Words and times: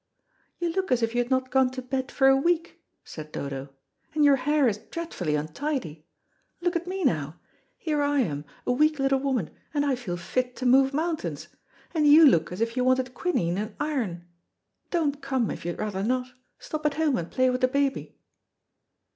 "You 0.57 0.71
look 0.71 0.91
as 0.91 1.03
if 1.03 1.13
you 1.13 1.21
had 1.21 1.29
not 1.29 1.51
gone 1.51 1.69
to 1.73 1.81
bed 1.83 2.11
for 2.11 2.27
a 2.27 2.35
week," 2.35 2.81
said 3.03 3.31
Dodo, 3.31 3.69
"and 4.15 4.25
your 4.25 4.37
hair 4.37 4.67
is 4.67 4.79
dreadfully 4.79 5.35
untidy. 5.35 6.07
Look 6.59 6.75
at 6.75 6.87
me 6.87 7.03
now. 7.03 7.39
Here 7.77 8.01
I 8.01 8.21
am 8.21 8.43
a 8.65 8.71
weak 8.71 8.97
little 8.97 9.19
woman, 9.19 9.51
and 9.75 9.85
I 9.85 9.95
feel 9.95 10.17
fit 10.17 10.55
to 10.55 10.65
move 10.65 10.91
mountains, 10.91 11.49
and 11.93 12.07
you 12.07 12.25
look 12.25 12.51
as 12.51 12.61
if 12.61 12.75
you 12.75 12.83
wanted 12.83 13.13
quinine 13.13 13.59
and 13.59 13.75
iron. 13.79 14.25
Don't 14.89 15.21
come, 15.21 15.51
if 15.51 15.65
you'd 15.67 15.77
rather 15.77 16.01
not. 16.01 16.33
Stop 16.57 16.87
at 16.87 16.95
home 16.95 17.15
and 17.15 17.29
play 17.29 17.51
with 17.51 17.61
the 17.61 17.67
baby." 17.67 18.17